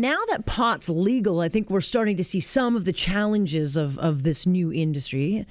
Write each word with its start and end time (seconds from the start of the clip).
Now 0.00 0.18
that 0.28 0.44
pot's 0.44 0.88
legal, 0.88 1.40
I 1.40 1.48
think 1.48 1.70
we're 1.70 1.80
starting 1.80 2.16
to 2.16 2.24
see 2.24 2.40
some 2.40 2.74
of 2.74 2.84
the 2.84 2.92
challenges 2.92 3.76
of, 3.76 3.96
of 3.98 4.24
this 4.24 4.44
new 4.44 4.72
industry. 4.72 5.46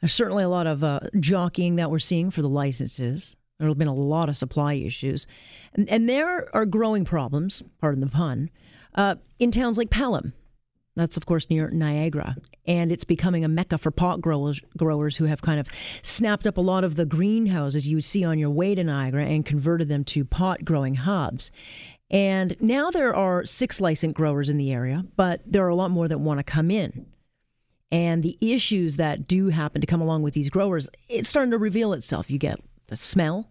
There's 0.00 0.12
certainly 0.12 0.44
a 0.44 0.50
lot 0.50 0.66
of 0.66 0.84
uh, 0.84 1.00
jockeying 1.18 1.76
that 1.76 1.90
we're 1.90 1.98
seeing 1.98 2.30
for 2.30 2.42
the 2.42 2.48
licenses. 2.48 3.36
There 3.58 3.68
have 3.68 3.78
been 3.78 3.88
a 3.88 3.94
lot 3.94 4.28
of 4.28 4.36
supply 4.36 4.74
issues. 4.74 5.26
And, 5.72 5.88
and 5.88 6.08
there 6.08 6.54
are 6.54 6.66
growing 6.66 7.06
problems, 7.06 7.62
pardon 7.80 8.00
the 8.00 8.06
pun, 8.08 8.50
uh, 8.94 9.14
in 9.38 9.50
towns 9.50 9.78
like 9.78 9.88
Pelham. 9.88 10.34
That's, 10.94 11.16
of 11.18 11.26
course, 11.26 11.48
near 11.50 11.70
Niagara. 11.70 12.36
And 12.66 12.90
it's 12.90 13.04
becoming 13.04 13.44
a 13.44 13.48
mecca 13.48 13.76
for 13.76 13.90
pot 13.90 14.20
growers, 14.22 14.60
growers 14.78 15.16
who 15.16 15.24
have 15.24 15.42
kind 15.42 15.60
of 15.60 15.68
snapped 16.02 16.46
up 16.46 16.56
a 16.56 16.62
lot 16.62 16.84
of 16.84 16.96
the 16.96 17.04
greenhouses 17.04 17.86
you 17.86 18.00
see 18.00 18.24
on 18.24 18.38
your 18.38 18.50
way 18.50 18.74
to 18.74 18.82
Niagara 18.82 19.24
and 19.24 19.44
converted 19.44 19.88
them 19.88 20.04
to 20.04 20.24
pot 20.24 20.64
growing 20.64 20.94
hubs. 20.94 21.50
And 22.10 22.56
now 22.60 22.90
there 22.90 23.14
are 23.14 23.44
six 23.44 23.80
licensed 23.80 24.14
growers 24.14 24.48
in 24.48 24.58
the 24.58 24.72
area, 24.72 25.04
but 25.16 25.42
there 25.44 25.64
are 25.64 25.70
a 25.70 25.74
lot 25.74 25.90
more 25.90 26.06
that 26.08 26.18
want 26.18 26.38
to 26.38 26.44
come 26.44 26.70
in. 26.70 27.06
And 27.90 28.22
the 28.22 28.38
issues 28.40 28.96
that 28.96 29.26
do 29.26 29.48
happen 29.48 29.80
to 29.80 29.86
come 29.86 30.00
along 30.00 30.22
with 30.22 30.34
these 30.34 30.50
growers, 30.50 30.88
it's 31.08 31.28
starting 31.28 31.50
to 31.52 31.58
reveal 31.58 31.92
itself. 31.92 32.30
You 32.30 32.38
get 32.38 32.60
the 32.88 32.96
smell, 32.96 33.50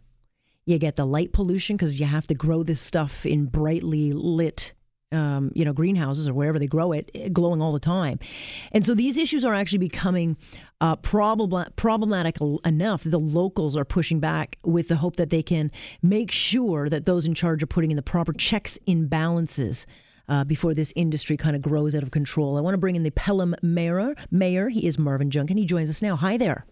you 0.65 0.77
get 0.77 0.95
the 0.95 1.05
light 1.05 1.33
pollution 1.33 1.75
because 1.75 1.99
you 1.99 2.05
have 2.05 2.27
to 2.27 2.33
grow 2.33 2.63
this 2.63 2.81
stuff 2.81 3.25
in 3.25 3.45
brightly 3.45 4.13
lit 4.13 4.73
um, 5.11 5.51
you 5.53 5.65
know, 5.65 5.73
greenhouses 5.73 6.27
or 6.27 6.33
wherever 6.33 6.59
they 6.59 6.67
grow 6.67 6.91
it, 6.91 7.09
eh, 7.15 7.29
glowing 7.29 7.61
all 7.61 7.73
the 7.73 7.79
time. 7.79 8.19
And 8.71 8.85
so 8.85 8.93
these 8.93 9.17
issues 9.17 9.45
are 9.45 9.53
actually 9.53 9.79
becoming 9.79 10.37
uh, 10.81 10.95
problem- 10.97 11.71
problematic 11.75 12.37
enough. 12.65 13.03
The 13.03 13.19
locals 13.19 13.77
are 13.77 13.85
pushing 13.85 14.19
back 14.19 14.57
with 14.63 14.87
the 14.87 14.97
hope 14.97 15.15
that 15.17 15.29
they 15.29 15.43
can 15.43 15.71
make 16.01 16.31
sure 16.31 16.89
that 16.89 17.05
those 17.05 17.25
in 17.25 17.33
charge 17.33 17.63
are 17.63 17.67
putting 17.67 17.91
in 17.91 17.95
the 17.95 18.03
proper 18.03 18.33
checks 18.33 18.77
and 18.87 19.09
balances. 19.09 19.85
Uh, 20.27 20.43
before 20.43 20.73
this 20.73 20.91
industry 20.95 21.37
kind 21.37 21.55
of 21.55 21.61
grows 21.61 21.93
out 21.93 22.01
of 22.01 22.09
control, 22.09 22.57
I 22.57 22.61
want 22.61 22.73
to 22.73 22.79
bring 22.79 22.95
in 22.95 23.03
the 23.03 23.11
Pelham 23.11 23.55
mayor. 23.61 24.15
Mayor, 24.31 24.69
he 24.69 24.87
is 24.87 24.97
Marvin 24.97 25.29
Junkin. 25.29 25.55
He 25.55 25.65
joins 25.65 25.87
us 25.87 26.01
now. 26.01 26.15
Hi 26.15 26.35
there. 26.35 26.65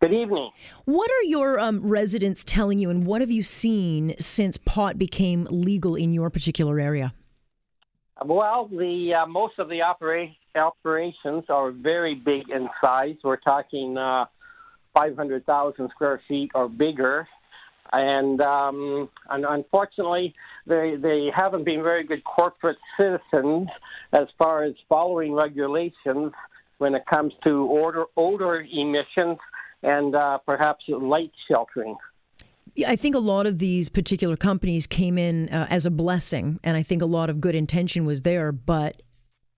Good 0.00 0.12
evening. 0.12 0.50
What 0.84 1.10
are 1.10 1.22
your 1.24 1.58
um, 1.58 1.80
residents 1.80 2.44
telling 2.44 2.78
you, 2.78 2.90
and 2.90 3.04
what 3.04 3.20
have 3.20 3.32
you 3.32 3.42
seen 3.42 4.14
since 4.20 4.56
pot 4.58 4.96
became 4.96 5.48
legal 5.50 5.96
in 5.96 6.12
your 6.12 6.30
particular 6.30 6.78
area? 6.78 7.14
Well, 8.22 8.68
the 8.70 9.14
uh, 9.22 9.26
most 9.26 9.58
of 9.58 9.68
the 9.68 9.82
opera- 9.82 10.28
operations 10.54 11.44
are 11.48 11.70
very 11.72 12.14
big 12.14 12.48
in 12.50 12.68
size. 12.82 13.16
We're 13.24 13.36
talking 13.36 13.96
uh, 13.98 14.26
500,000 14.94 15.90
square 15.90 16.20
feet 16.28 16.50
or 16.54 16.68
bigger. 16.68 17.26
And, 17.92 18.40
um, 18.40 19.08
and 19.30 19.44
unfortunately, 19.44 20.34
they, 20.66 20.96
they 21.00 21.30
haven't 21.34 21.64
been 21.64 21.82
very 21.82 22.04
good 22.04 22.24
corporate 22.24 22.78
citizens 22.98 23.68
as 24.12 24.26
far 24.38 24.64
as 24.64 24.74
following 24.88 25.32
regulations 25.32 26.32
when 26.78 26.94
it 26.94 27.04
comes 27.06 27.32
to 27.44 27.68
odor, 27.70 28.06
odor 28.16 28.62
emissions 28.62 29.38
and 29.82 30.14
uh, 30.14 30.38
perhaps 30.38 30.84
light 30.88 31.30
sheltering. 31.48 31.96
I 32.86 32.96
think 32.96 33.14
a 33.14 33.20
lot 33.20 33.46
of 33.46 33.58
these 33.58 33.88
particular 33.88 34.36
companies 34.36 34.86
came 34.86 35.16
in 35.16 35.48
uh, 35.50 35.66
as 35.70 35.86
a 35.86 35.90
blessing, 35.90 36.58
and 36.64 36.76
I 36.76 36.82
think 36.82 37.02
a 37.02 37.06
lot 37.06 37.30
of 37.30 37.40
good 37.40 37.54
intention 37.54 38.04
was 38.04 38.22
there. 38.22 38.50
But 38.50 39.02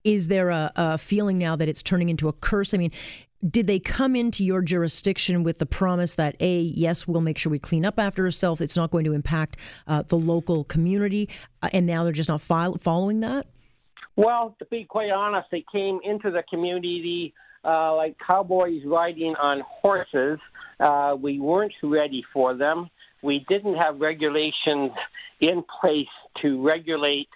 is 0.03 0.27
there 0.27 0.49
a, 0.49 0.71
a, 0.75 0.97
feeling 0.97 1.39
now 1.39 1.55
that 1.55 1.67
it's 1.67 1.81
turning 1.81 2.09
into 2.09 2.27
a 2.27 2.33
curse? 2.33 2.75
I 2.75 2.77
mean, 2.77 2.91
did 3.49 3.65
they 3.65 3.79
come 3.79 4.15
into 4.15 4.43
your 4.43 4.61
jurisdiction 4.61 5.43
with 5.43 5.57
the 5.57 5.65
promise 5.65 6.15
that 6.15 6.35
a 6.39 6.59
yes, 6.59 7.07
we'll 7.07 7.21
make 7.21 7.39
sure 7.39 7.51
we 7.51 7.59
clean 7.59 7.85
up 7.85 7.97
after 7.97 8.23
ourselves. 8.23 8.61
It's 8.61 8.75
not 8.75 8.91
going 8.91 9.05
to 9.05 9.13
impact 9.13 9.57
uh, 9.87 10.03
the 10.03 10.17
local 10.17 10.63
community, 10.63 11.29
uh, 11.63 11.69
and 11.73 11.87
now 11.87 12.03
they're 12.03 12.13
just 12.13 12.29
not 12.29 12.41
following 12.41 13.21
that. 13.21 13.47
Well, 14.15 14.55
to 14.59 14.65
be 14.65 14.83
quite 14.83 15.11
honest, 15.11 15.47
they 15.51 15.65
came 15.71 15.99
into 16.03 16.29
the 16.29 16.43
community 16.49 17.33
uh, 17.63 17.95
like 17.95 18.15
cowboys 18.25 18.81
riding 18.85 19.35
on 19.41 19.63
horses. 19.65 20.39
Uh, 20.79 21.15
we 21.19 21.39
weren't 21.39 21.73
ready 21.81 22.23
for 22.31 22.55
them 22.55 22.89
we 23.21 23.45
didn't 23.49 23.75
have 23.75 23.99
regulations 23.99 24.91
in 25.39 25.63
place 25.81 26.07
to 26.41 26.61
regulate 26.61 27.29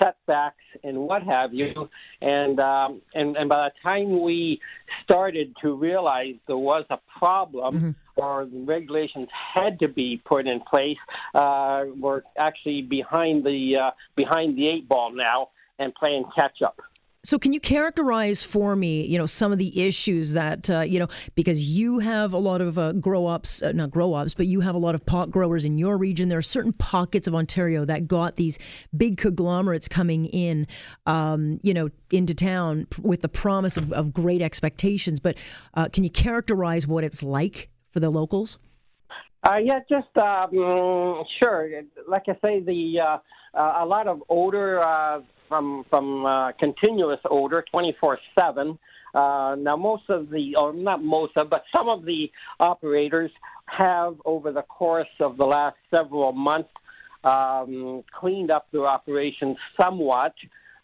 setbacks 0.00 0.62
and 0.84 0.98
what 0.98 1.22
have 1.22 1.54
you. 1.54 1.88
And 2.20 2.60
um, 2.60 3.00
and 3.14 3.36
and 3.36 3.48
by 3.48 3.68
the 3.68 3.72
time 3.82 4.22
we 4.22 4.60
started 5.04 5.54
to 5.62 5.74
realize 5.74 6.34
there 6.46 6.56
was 6.56 6.84
a 6.90 6.98
problem. 7.18 7.76
Mm-hmm. 7.76 7.90
Or 8.18 8.46
the 8.46 8.60
regulations 8.60 9.28
had 9.54 9.78
to 9.80 9.88
be 9.88 10.22
put 10.24 10.46
in 10.46 10.60
place. 10.60 10.96
Uh, 11.34 11.84
we're 12.00 12.22
actually 12.38 12.80
behind 12.80 13.44
the 13.44 13.76
uh, 13.76 13.90
behind 14.14 14.56
the 14.56 14.68
eight 14.68 14.88
ball 14.88 15.12
now 15.12 15.50
and 15.78 15.94
playing 15.94 16.24
catch 16.34 16.62
up. 16.62 16.80
So, 17.26 17.40
can 17.40 17.52
you 17.52 17.58
characterize 17.58 18.44
for 18.44 18.76
me, 18.76 19.04
you 19.04 19.18
know, 19.18 19.26
some 19.26 19.50
of 19.50 19.58
the 19.58 19.82
issues 19.82 20.34
that, 20.34 20.70
uh, 20.70 20.82
you 20.82 21.00
know, 21.00 21.08
because 21.34 21.68
you 21.68 21.98
have 21.98 22.32
a 22.32 22.38
lot 22.38 22.60
of 22.60 22.78
uh, 22.78 22.92
grow 22.92 23.26
ups, 23.26 23.62
uh, 23.62 23.72
not 23.72 23.90
grow 23.90 24.14
ups, 24.14 24.32
but 24.32 24.46
you 24.46 24.60
have 24.60 24.76
a 24.76 24.78
lot 24.78 24.94
of 24.94 25.04
pot 25.04 25.32
growers 25.32 25.64
in 25.64 25.76
your 25.76 25.98
region. 25.98 26.28
There 26.28 26.38
are 26.38 26.42
certain 26.42 26.72
pockets 26.72 27.26
of 27.26 27.34
Ontario 27.34 27.84
that 27.84 28.06
got 28.06 28.36
these 28.36 28.60
big 28.96 29.16
conglomerates 29.16 29.88
coming 29.88 30.26
in, 30.26 30.68
um, 31.06 31.58
you 31.64 31.74
know, 31.74 31.88
into 32.12 32.32
town 32.32 32.86
with 33.02 33.22
the 33.22 33.28
promise 33.28 33.76
of, 33.76 33.92
of 33.92 34.14
great 34.14 34.40
expectations. 34.40 35.18
But 35.18 35.36
uh, 35.74 35.88
can 35.88 36.04
you 36.04 36.10
characterize 36.10 36.86
what 36.86 37.02
it's 37.02 37.24
like 37.24 37.70
for 37.90 37.98
the 37.98 38.08
locals? 38.08 38.60
Uh, 39.46 39.58
yeah, 39.62 39.78
just 39.88 40.16
um, 40.16 41.24
sure. 41.40 41.82
Like 42.08 42.24
I 42.28 42.32
say, 42.44 42.60
the 42.60 42.98
uh, 43.00 43.18
uh, 43.56 43.84
a 43.84 43.86
lot 43.86 44.08
of 44.08 44.22
older 44.28 44.80
uh, 44.80 45.20
from 45.48 45.84
from 45.88 46.26
uh, 46.26 46.52
continuous 46.52 47.20
odor 47.30 47.64
24 47.70 48.18
7. 48.38 48.76
Uh, 49.14 49.54
now, 49.58 49.76
most 49.76 50.02
of 50.08 50.28
the, 50.30 50.56
or 50.56 50.74
not 50.74 51.02
most 51.02 51.32
of, 51.36 51.48
but 51.48 51.62
some 51.74 51.88
of 51.88 52.04
the 52.04 52.30
operators 52.60 53.30
have, 53.66 54.14
over 54.26 54.52
the 54.52 54.62
course 54.62 55.08
of 55.20 55.38
the 55.38 55.44
last 55.44 55.76
several 55.94 56.32
months, 56.32 56.68
um, 57.24 58.02
cleaned 58.18 58.50
up 58.50 58.66
their 58.72 58.86
operations 58.86 59.56
somewhat, 59.80 60.34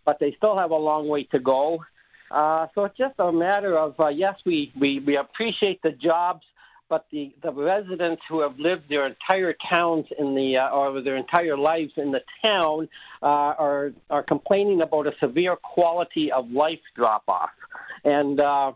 but 0.07 0.19
they 0.19 0.33
still 0.39 0.57
have 0.57 0.71
a 0.71 0.77
long 0.77 1.09
way 1.09 1.25
to 1.25 1.39
go. 1.39 1.85
Uh, 2.31 2.69
so 2.75 2.85
it's 2.85 2.97
just 2.97 3.15
a 3.19 3.31
matter 3.31 3.77
of 3.77 3.95
uh, 4.01 4.09
yes, 4.09 4.35
we, 4.47 4.73
we, 4.81 5.01
we 5.01 5.17
appreciate 5.19 5.83
the 5.83 5.91
jobs 5.91 6.43
but 6.93 7.07
the, 7.11 7.35
the 7.43 7.51
residents 7.51 8.21
who 8.29 8.43
have 8.43 8.59
lived 8.59 8.83
their 8.91 9.07
entire 9.07 9.55
towns 9.73 10.05
in 10.19 10.35
the 10.35 10.59
uh, 10.59 10.69
or 10.69 11.01
their 11.01 11.17
entire 11.17 11.57
lives 11.57 11.95
in 11.97 12.13
the 12.13 12.21
town 12.45 12.87
uh, 13.23 13.55
are 13.67 13.93
are 14.11 14.23
complaining 14.23 14.83
about 14.83 15.07
a 15.07 15.13
severe 15.19 15.57
quality 15.57 16.31
of 16.31 16.51
life 16.51 16.85
drop 16.95 17.23
off, 17.29 17.49
and 18.05 18.39
uh, 18.39 18.73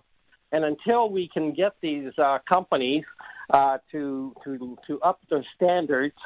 and 0.50 0.65
until 0.65 1.10
we 1.10 1.28
can 1.28 1.53
get 1.53 1.75
these 1.82 2.10
uh, 2.16 2.38
companies 2.49 3.05
uh, 3.50 3.76
to 3.93 4.34
to 4.43 4.78
to 4.87 4.99
up 5.03 5.21
their 5.28 5.44
standards. 5.55 6.16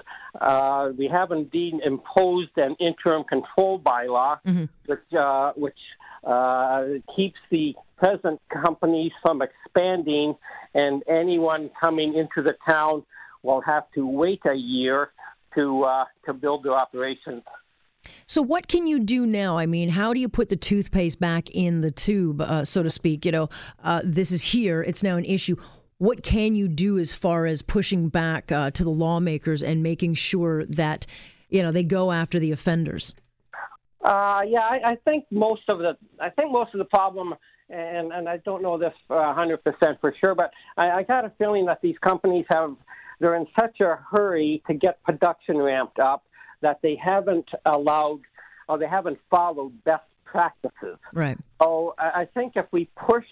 Uh, 0.41 0.91
we 0.97 1.09
have 1.09 1.33
indeed 1.33 1.75
imposed 1.85 2.57
an 2.57 2.77
interim 2.79 3.25
control 3.25 3.81
bylaw, 3.81 4.39
mm-hmm. 4.47 4.65
which 4.87 5.13
uh, 5.19 5.53
which 5.57 5.83
uh, 6.25 6.85
keeps 7.17 7.39
the 7.51 7.75
present 8.01 8.41
companies 8.51 9.13
from 9.23 9.43
expanding, 9.43 10.35
and 10.75 11.03
anyone 11.07 11.71
coming 11.81 12.15
into 12.15 12.43
the 12.43 12.57
town 12.67 13.05
will 13.43 13.61
have 13.61 13.85
to 13.95 14.07
wait 14.07 14.41
a 14.47 14.55
year 14.55 15.13
to 15.55 15.83
uh, 15.85 16.05
to 16.27 16.33
build 16.33 16.65
their 16.65 16.75
operations. 16.75 17.43
So, 18.27 18.43
what 18.43 18.67
can 18.69 18.87
you 18.87 18.99
do 18.99 19.27
now? 19.27 19.59
I 19.59 19.67
mean, 19.67 19.91
how 19.91 20.15
do 20.15 20.21
you 20.21 20.29
put 20.29 20.49
the 20.49 20.57
toothpaste 20.57 21.21
back 21.21 21.51
in 21.51 21.83
the 21.83 21.91
tube, 21.91 22.41
uh, 22.41 22.65
so 22.65 22.83
to 22.83 22.91
speak? 22.91 23.25
You 23.25 23.33
know, 23.33 23.49
uh, 23.85 24.01
this 24.05 24.33
is 24.33 24.43
here; 24.43 24.83
it's 24.83 25.03
now 25.03 25.17
an 25.17 25.25
issue. 25.25 25.57
What 25.99 26.23
can 26.23 26.55
you 26.55 26.67
do 26.67 26.99
as 26.99 27.13
far 27.13 27.45
as 27.45 27.61
pushing 27.61 28.09
back 28.09 28.51
uh, 28.51 28.71
to 28.71 28.85
the 28.85 28.91
lawmakers 28.91 29.63
and 29.63 29.83
making 29.83 30.15
sure 30.15 30.65
that 30.65 31.07
you 31.51 31.63
know 31.63 31.73
they 31.73 31.85
go 31.85 32.11
after 32.11 32.39
the 32.39 32.53
offenders? 32.53 33.15
Uh, 34.03 34.41
yeah, 34.47 34.61
I, 34.61 34.93
I 34.93 34.97
think 35.05 35.27
most 35.31 35.63
of 35.69 35.79
the 35.79 35.97
I 36.19 36.31
think 36.31 36.53
most 36.53 36.73
of 36.73 36.79
the 36.79 36.87
problem 36.87 37.35
and 37.71 38.13
and 38.13 38.29
I 38.29 38.39
don't 38.39 38.63
know 38.63 38.79
this 38.79 38.95
uh, 39.09 39.33
hundred 39.35 39.63
percent 39.65 40.01
for 40.01 40.15
sure, 40.23 40.35
but 40.35 40.53
I, 40.77 40.91
I 40.91 41.03
got 41.03 41.25
a 41.25 41.33
feeling 41.39 41.67
that 41.67 41.81
these 41.83 41.97
companies 41.99 42.47
have 42.51 42.77
they're 43.21 43.37
in 43.37 43.47
such 43.59 43.81
a 43.81 43.99
hurry 44.11 44.63
to 44.67 44.75
get 44.75 45.03
production 45.03 45.59
ramped 45.59 45.99
up 45.99 46.25
that 46.63 46.81
they 46.83 46.97
haven't 46.97 47.49
allowed 47.65 48.21
or 48.69 48.79
they 48.79 48.87
haven't 48.87 49.19
followed 49.31 49.73
best 49.85 50.05
practices. 50.25 50.99
Right. 51.13 51.37
So 51.61 51.95
I 51.99 52.27
think 52.35 52.53
if 52.57 52.67
we 52.71 52.89
push 52.97 53.27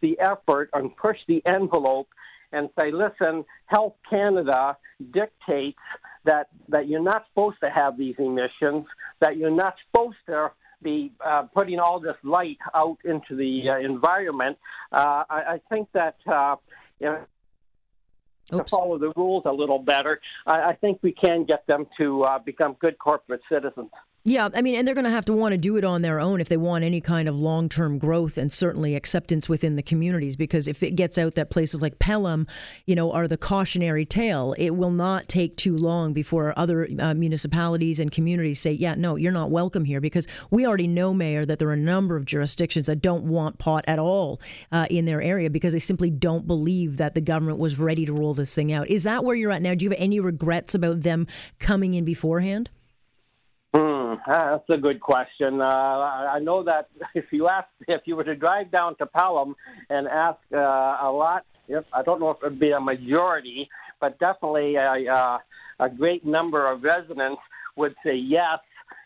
the 0.00 0.18
effort 0.20 0.70
and 0.72 0.94
push 0.96 1.16
the 1.26 1.42
envelope 1.46 2.08
and 2.52 2.68
say, 2.78 2.92
listen, 2.92 3.44
Health 3.66 3.94
Canada 4.08 4.76
dictates 5.12 5.78
that 6.24 6.48
that 6.68 6.88
you're 6.88 7.02
not 7.02 7.24
supposed 7.28 7.56
to 7.62 7.70
have 7.70 7.96
these 7.96 8.14
emissions, 8.18 8.86
that 9.20 9.36
you're 9.36 9.50
not 9.50 9.74
supposed 9.86 10.18
to 10.26 10.50
be 10.82 11.12
uh, 11.24 11.44
putting 11.54 11.78
all 11.78 12.00
this 12.00 12.16
light 12.22 12.58
out 12.74 12.98
into 13.04 13.36
the 13.36 13.70
uh, 13.70 13.78
environment, 13.78 14.58
uh, 14.92 15.24
I, 15.28 15.42
I, 15.54 15.60
think 15.68 15.88
that 15.92 16.16
uh, 16.26 16.56
you 17.00 17.06
know, 17.06 17.24
to 18.50 18.64
follow 18.70 18.98
the 18.98 19.12
rules 19.16 19.44
a 19.46 19.52
little 19.52 19.78
better, 19.78 20.20
I, 20.46 20.62
I, 20.62 20.74
think 20.74 20.98
we 21.02 21.12
can 21.12 21.44
get 21.44 21.66
them 21.66 21.86
to 21.98 22.22
uh, 22.24 22.38
become 22.38 22.76
good 22.80 22.98
corporate 22.98 23.42
citizens. 23.50 23.90
Yeah, 24.24 24.50
I 24.54 24.62
mean, 24.62 24.76
and 24.76 24.86
they're 24.86 24.94
going 24.94 25.04
to 25.04 25.10
have 25.10 25.24
to 25.24 25.32
want 25.32 25.50
to 25.50 25.58
do 25.58 25.76
it 25.76 25.82
on 25.82 26.02
their 26.02 26.20
own 26.20 26.40
if 26.40 26.48
they 26.48 26.56
want 26.56 26.84
any 26.84 27.00
kind 27.00 27.28
of 27.28 27.40
long 27.40 27.68
term 27.68 27.98
growth 27.98 28.38
and 28.38 28.52
certainly 28.52 28.94
acceptance 28.94 29.48
within 29.48 29.74
the 29.74 29.82
communities. 29.82 30.36
Because 30.36 30.68
if 30.68 30.80
it 30.84 30.92
gets 30.92 31.18
out 31.18 31.34
that 31.34 31.50
places 31.50 31.82
like 31.82 31.98
Pelham, 31.98 32.46
you 32.86 32.94
know, 32.94 33.10
are 33.10 33.26
the 33.26 33.36
cautionary 33.36 34.04
tale, 34.04 34.54
it 34.58 34.76
will 34.76 34.92
not 34.92 35.26
take 35.26 35.56
too 35.56 35.76
long 35.76 36.12
before 36.12 36.56
other 36.56 36.88
uh, 37.00 37.14
municipalities 37.14 37.98
and 37.98 38.12
communities 38.12 38.60
say, 38.60 38.70
yeah, 38.70 38.94
no, 38.94 39.16
you're 39.16 39.32
not 39.32 39.50
welcome 39.50 39.84
here. 39.84 40.00
Because 40.00 40.28
we 40.52 40.64
already 40.64 40.86
know, 40.86 41.12
Mayor, 41.12 41.44
that 41.44 41.58
there 41.58 41.68
are 41.70 41.72
a 41.72 41.76
number 41.76 42.14
of 42.14 42.24
jurisdictions 42.24 42.86
that 42.86 43.02
don't 43.02 43.24
want 43.24 43.58
pot 43.58 43.84
at 43.88 43.98
all 43.98 44.40
uh, 44.70 44.86
in 44.88 45.04
their 45.04 45.20
area 45.20 45.50
because 45.50 45.72
they 45.72 45.80
simply 45.80 46.10
don't 46.10 46.46
believe 46.46 46.96
that 46.98 47.14
the 47.14 47.20
government 47.20 47.58
was 47.58 47.76
ready 47.76 48.06
to 48.06 48.12
roll 48.12 48.34
this 48.34 48.54
thing 48.54 48.72
out. 48.72 48.86
Is 48.86 49.02
that 49.02 49.24
where 49.24 49.34
you're 49.34 49.50
at 49.50 49.62
now? 49.62 49.74
Do 49.74 49.84
you 49.84 49.90
have 49.90 49.98
any 50.00 50.20
regrets 50.20 50.76
about 50.76 51.02
them 51.02 51.26
coming 51.58 51.94
in 51.94 52.04
beforehand? 52.04 52.70
That's 54.26 54.68
a 54.68 54.76
good 54.76 55.00
question. 55.00 55.60
Uh, 55.60 55.64
I 55.64 56.38
know 56.40 56.62
that 56.64 56.88
if 57.14 57.26
you 57.32 57.48
ask, 57.48 57.68
if 57.88 58.02
you 58.04 58.16
were 58.16 58.24
to 58.24 58.34
drive 58.34 58.70
down 58.70 58.96
to 58.96 59.06
Pelham 59.06 59.54
and 59.90 60.06
ask 60.08 60.38
uh, 60.52 60.58
a 60.58 61.10
lot, 61.12 61.44
if, 61.68 61.84
I 61.92 62.02
don't 62.02 62.20
know 62.20 62.30
if 62.30 62.38
it 62.38 62.44
would 62.44 62.60
be 62.60 62.72
a 62.72 62.80
majority, 62.80 63.68
but 64.00 64.18
definitely 64.18 64.76
a, 64.76 65.12
uh, 65.12 65.38
a 65.80 65.88
great 65.88 66.24
number 66.24 66.64
of 66.64 66.82
residents 66.82 67.40
would 67.76 67.94
say 68.04 68.14
yes. 68.14 68.58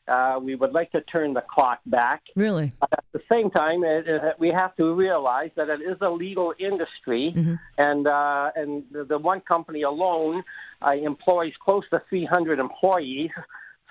Uh, 0.09 0.39
we 0.41 0.55
would 0.55 0.73
like 0.73 0.91
to 0.93 1.01
turn 1.03 1.35
the 1.35 1.43
clock 1.53 1.81
back. 1.87 2.23
Really? 2.37 2.73
But 2.79 2.93
at 2.93 3.05
the 3.13 3.21
same 3.31 3.51
time, 3.51 3.83
it, 3.83 4.07
it, 4.07 4.23
we 4.39 4.51
have 4.51 4.77
to 4.77 4.95
realize 4.95 5.51
that 5.57 5.69
it 5.69 5.81
is 5.81 5.97
a 6.01 6.09
legal 6.09 6.55
industry, 6.61 7.35
mm-hmm. 7.37 7.55
and 7.77 8.07
uh, 8.07 8.53
and 8.55 8.85
the, 8.93 9.03
the 9.03 9.19
one 9.19 9.41
company 9.41 9.83
alone 9.83 10.45
uh, 10.81 10.93
employs 10.93 11.55
close 11.61 11.83
to 11.91 12.01
300 12.09 12.61
employees. 12.61 13.31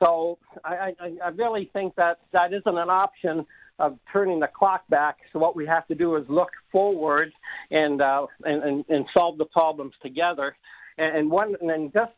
So 0.04 0.38
I, 0.64 0.94
I, 1.00 1.18
I 1.26 1.28
really 1.30 1.70
think 1.74 1.96
that 1.96 2.20
that 2.34 2.54
isn't 2.54 2.78
an 2.78 2.90
option 2.90 3.46
of 3.80 3.98
turning 4.12 4.40
the 4.40 4.48
clock 4.48 4.88
back. 4.90 5.18
So 5.32 5.40
what 5.40 5.56
we 5.56 5.66
have 5.66 5.88
to 5.88 5.96
do 5.96 6.16
is 6.16 6.26
look 6.30 6.52
forward 6.72 7.32
and 7.72 8.02
uh, 8.02 8.28
and, 8.44 8.64
and, 8.64 8.86
and 8.90 9.06
solve 9.16 9.38
the 9.38 9.46
problems 9.46 9.94
together. 10.02 10.56
And, 10.98 11.18
and 11.18 11.32
one 11.32 11.56
and 11.60 11.70
then 11.70 11.92
just 11.94 12.12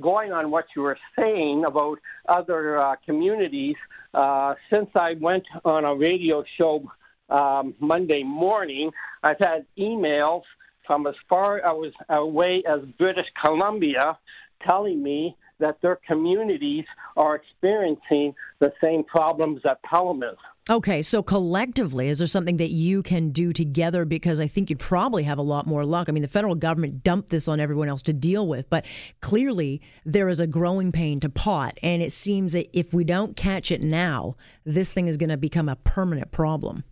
going 0.00 0.32
on 0.32 0.50
what 0.50 0.66
you 0.74 0.82
were 0.82 0.98
saying 1.18 1.64
about 1.66 1.98
other 2.28 2.78
uh, 2.78 2.96
communities, 3.04 3.76
uh, 4.14 4.54
since 4.72 4.88
I 4.94 5.14
went 5.20 5.44
on 5.64 5.84
a 5.84 5.94
radio 5.94 6.44
show 6.56 6.90
um, 7.28 7.74
Monday 7.80 8.22
morning, 8.22 8.90
I've 9.22 9.38
had 9.38 9.66
emails 9.78 10.42
from 10.86 11.06
as 11.06 11.14
far 11.28 11.60
away 12.08 12.62
as 12.66 12.80
British 12.98 13.26
Columbia 13.44 14.18
telling 14.66 15.02
me 15.02 15.36
that 15.60 15.80
their 15.82 15.98
communities 16.06 16.84
are 17.16 17.36
experiencing 17.36 18.34
the 18.58 18.72
same 18.82 19.04
problems 19.04 19.60
that 19.64 19.82
Pelham 19.82 20.22
is. 20.22 20.36
Okay, 20.68 21.02
so 21.02 21.22
collectively, 21.22 22.08
is 22.08 22.18
there 22.18 22.28
something 22.28 22.58
that 22.58 22.70
you 22.70 23.02
can 23.02 23.30
do 23.30 23.52
together? 23.52 24.04
Because 24.04 24.38
I 24.38 24.46
think 24.46 24.70
you'd 24.70 24.78
probably 24.78 25.24
have 25.24 25.38
a 25.38 25.42
lot 25.42 25.66
more 25.66 25.84
luck. 25.84 26.08
I 26.08 26.12
mean, 26.12 26.22
the 26.22 26.28
federal 26.28 26.54
government 26.54 27.02
dumped 27.02 27.30
this 27.30 27.48
on 27.48 27.58
everyone 27.58 27.88
else 27.88 28.02
to 28.02 28.12
deal 28.12 28.46
with, 28.46 28.70
but 28.70 28.84
clearly 29.20 29.80
there 30.04 30.28
is 30.28 30.38
a 30.38 30.46
growing 30.46 30.92
pain 30.92 31.18
to 31.20 31.28
pot. 31.28 31.76
And 31.82 32.02
it 32.02 32.12
seems 32.12 32.52
that 32.52 32.68
if 32.78 32.92
we 32.92 33.02
don't 33.02 33.36
catch 33.36 33.72
it 33.72 33.82
now, 33.82 34.36
this 34.64 34.92
thing 34.92 35.08
is 35.08 35.16
going 35.16 35.30
to 35.30 35.36
become 35.36 35.68
a 35.68 35.76
permanent 35.76 36.30
problem. 36.30 36.84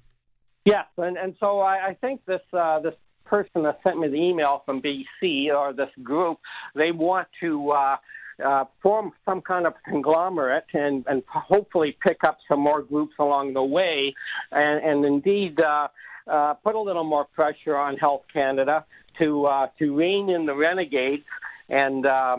Yes, 0.65 0.87
and, 0.97 1.17
and 1.17 1.37
so 1.39 1.61
I, 1.61 1.91
I 1.91 1.95
think 2.01 2.25
this 2.27 2.43
uh, 2.53 2.81
this 2.81 2.95
person 3.25 3.63
that 3.63 3.79
sent 3.85 3.99
me 3.99 4.09
the 4.09 4.17
email 4.17 4.63
from 4.67 4.83
BC 4.83 5.55
or 5.55 5.73
this 5.73 5.91
group, 6.03 6.39
they 6.75 6.91
want 6.91 7.29
to. 7.41 7.71
Uh, 7.71 7.97
uh, 8.45 8.65
form 8.83 9.13
some 9.25 9.41
kind 9.41 9.67
of 9.67 9.75
conglomerate 9.85 10.67
and, 10.75 11.05
and 11.09 11.23
hopefully 11.27 11.97
pick 12.07 12.25
up 12.25 12.39
some 12.49 12.61
more 12.61 12.83
groups 12.83 13.15
along 13.19 13.55
the 13.55 13.63
way, 13.63 14.15
and, 14.53 14.85
and 14.85 15.05
indeed 15.05 15.61
uh, 15.61 15.89
uh, 16.27 16.55
put 16.55 16.75
a 16.75 16.81
little 16.81 17.05
more 17.05 17.25
pressure 17.25 17.77
on 17.77 17.97
Health 17.97 18.23
Canada 18.33 18.85
to 19.19 19.45
uh, 19.47 19.67
to 19.79 19.95
rein 19.97 20.31
in 20.31 20.47
the 20.47 20.55
renegades 20.55 21.25
and 21.69 22.07
uh, 22.07 22.37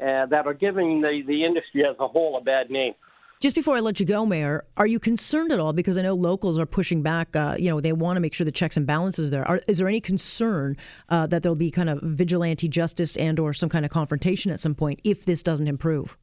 uh, 0.00 0.26
that 0.26 0.46
are 0.46 0.54
giving 0.54 1.00
the, 1.00 1.22
the 1.26 1.44
industry 1.44 1.84
as 1.84 1.96
a 1.98 2.08
whole 2.08 2.36
a 2.36 2.40
bad 2.40 2.70
name. 2.70 2.94
Just 3.40 3.56
before 3.56 3.74
I 3.74 3.80
let 3.80 3.98
you 3.98 4.04
go, 4.04 4.26
Mayor, 4.26 4.66
are 4.76 4.86
you 4.86 5.00
concerned 5.00 5.50
at 5.50 5.58
all? 5.58 5.72
Because 5.72 5.96
I 5.96 6.02
know 6.02 6.12
locals 6.12 6.58
are 6.58 6.66
pushing 6.66 7.00
back. 7.00 7.34
Uh, 7.34 7.56
you 7.58 7.70
know, 7.70 7.80
they 7.80 7.92
want 7.92 8.18
to 8.18 8.20
make 8.20 8.34
sure 8.34 8.44
the 8.44 8.52
checks 8.52 8.76
and 8.76 8.86
balances 8.86 9.28
are 9.28 9.30
there. 9.30 9.48
Are, 9.48 9.62
is 9.66 9.78
there 9.78 9.88
any 9.88 10.02
concern 10.02 10.76
uh, 11.08 11.26
that 11.28 11.42
there'll 11.42 11.56
be 11.56 11.70
kind 11.70 11.88
of 11.88 12.02
vigilante 12.02 12.68
justice 12.68 13.16
and/or 13.16 13.54
some 13.54 13.70
kind 13.70 13.86
of 13.86 13.90
confrontation 13.90 14.52
at 14.52 14.60
some 14.60 14.74
point 14.74 15.00
if 15.04 15.24
this 15.24 15.42
doesn't 15.42 15.68
improve? 15.68 16.18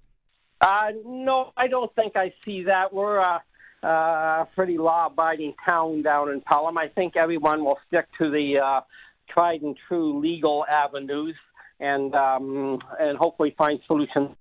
Uh, 0.62 0.92
no, 1.06 1.54
I 1.58 1.68
don't 1.68 1.94
think 1.96 2.16
I 2.16 2.32
see 2.46 2.64
that. 2.66 2.94
We're 2.94 3.18
a, 3.18 3.42
a 3.82 4.48
pretty 4.54 4.78
law-abiding 4.78 5.56
town 5.66 6.04
down 6.04 6.30
in 6.30 6.42
Pelham. 6.42 6.78
I 6.78 6.88
think 6.88 7.16
everyone 7.16 7.66
will 7.66 7.80
stick 7.88 8.06
to 8.20 8.30
the 8.30 8.60
uh, 8.64 8.82
tried 9.28 9.64
and 9.64 9.76
true 9.88 10.20
legal 10.20 10.68
avenues 10.70 11.36
and 11.80 12.14
um, 12.14 12.78
and 13.00 13.18
hopefully 13.18 13.56
find 13.58 13.80
solutions 13.88 14.36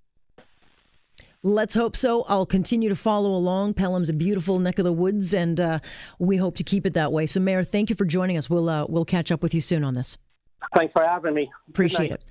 Let's 1.46 1.76
hope 1.76 1.96
so. 1.96 2.22
I'll 2.22 2.44
continue 2.44 2.88
to 2.88 2.96
follow 2.96 3.31
along. 3.31 3.75
Pelham's 3.75 4.08
a 4.08 4.12
beautiful 4.12 4.58
neck 4.58 4.81
of 4.81 4.84
the 4.84 4.93
woods, 4.93 5.32
and 5.32 5.60
uh, 5.60 5.78
we 6.19 6.38
hope 6.38 6.56
to 6.56 6.64
keep 6.64 6.84
it 6.84 6.94
that 6.94 7.12
way. 7.12 7.26
So, 7.26 7.38
Mayor, 7.38 7.62
thank 7.62 7.88
you 7.88 7.94
for 7.94 8.04
joining 8.04 8.37
us. 8.37 8.50
We'll 8.50 8.69
uh, 8.69 8.87
we'll 8.88 9.04
catch 9.04 9.31
up 9.31 9.44
with 9.44 9.54
you 9.54 9.60
soon 9.60 9.84
on 9.84 9.94
this. 9.94 10.19
Thanks 10.75 10.93
for 10.93 11.04
having 11.04 11.34
me. 11.34 11.48
Appreciate 11.69 12.10
it. 12.10 12.25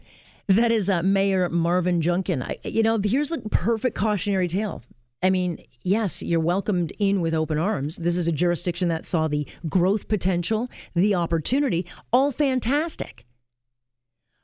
That 0.48 0.70
is 0.70 0.90
uh, 0.90 1.02
Mayor 1.02 1.48
Marvin 1.48 2.02
Junkin. 2.02 2.44
I, 2.44 2.58
you 2.66 2.84
know, 2.84 3.00
here's 3.02 3.32
a 3.32 3.40
perfect 3.40 3.96
cautionary 3.96 4.50
tale. 4.50 4.84
I 5.24 5.30
mean, 5.30 5.60
yes, 5.82 6.22
you're 6.22 6.42
welcomed 6.42 6.92
in 7.00 7.22
with 7.22 7.34
open 7.34 7.58
arms. 7.58 7.96
This 7.96 8.18
is 8.18 8.28
a 8.28 8.34
jurisdiction 8.34 8.90
that 8.90 9.06
saw 9.06 9.30
the 9.30 9.48
growth 9.70 10.10
potential, 10.10 10.68
the 10.94 11.16
opportunity, 11.16 11.86
all 12.12 12.34
fantastic. 12.34 13.26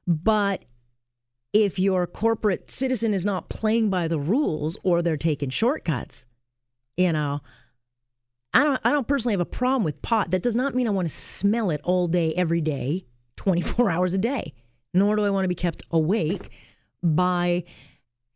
But 0.08 0.64
if 1.54 1.78
your 1.78 2.08
corporate 2.08 2.72
citizen 2.72 3.14
is 3.14 3.26
not 3.26 3.50
playing 3.50 3.90
by 3.90 4.08
the 4.08 4.20
rules 4.20 4.78
or 4.84 5.02
they're 5.02 5.18
taking 5.18 5.50
shortcuts, 5.50 6.26
you 6.98 7.12
know, 7.12 7.42
I 8.54 8.64
don't 8.64 8.82
I 8.84 8.92
don't 8.92 9.08
personally 9.08 9.34
have 9.34 9.42
a 9.42 9.46
problem 9.46 9.84
with 9.84 10.02
pot. 10.02 10.32
That 10.32 10.44
does 10.44 10.56
not 10.56 10.76
mean 10.76 10.88
I 10.88 10.92
want 10.92 11.08
to 11.08 11.14
smell 11.14 11.70
it 11.70 11.82
all 11.84 12.08
day 12.08 12.34
every 12.34 12.62
day, 12.62 13.06
24 13.38 13.90
hours 13.92 14.14
a 14.14 14.18
day. 14.18 14.54
Nor 14.94 15.16
do 15.16 15.24
I 15.24 15.30
want 15.30 15.46
to 15.46 15.50
be 15.50 15.56
kept 15.56 15.82
awake 15.92 16.50
by 17.02 17.64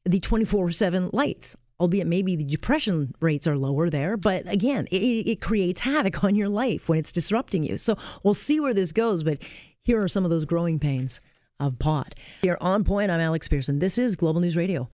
the 0.06 0.20
24/7 0.20 1.12
lights. 1.14 1.56
Albeit 1.78 2.08
maybe 2.08 2.38
the 2.38 2.46
depression 2.46 3.14
rates 3.20 3.48
are 3.48 3.58
lower 3.58 3.90
there, 3.90 4.16
but 4.16 4.50
again, 4.50 4.88
it, 4.92 5.28
it 5.28 5.42
creates 5.42 5.82
havoc 5.82 6.24
on 6.24 6.34
your 6.34 6.48
life 6.48 6.88
when 6.88 6.98
it's 6.98 7.12
disrupting 7.12 7.64
you. 7.64 7.78
So 7.78 7.98
we'll 8.24 8.34
see 8.34 8.62
where 8.62 8.74
this 8.74 8.94
goes, 8.94 9.24
but 9.24 9.40
here 9.82 10.02
are 10.02 10.08
some 10.08 10.24
of 10.24 10.30
those 10.30 10.46
growing 10.46 10.80
pains 10.80 11.20
of 11.60 11.80
pot. 11.80 12.16
Here 12.42 12.58
on 12.62 12.84
point, 12.84 13.12
I'm 13.12 13.20
Alex 13.20 13.48
Pierson. 13.48 13.80
This 13.80 13.98
is 13.98 14.16
Global 14.16 14.42
News 14.42 14.56
Radio. 14.56 14.90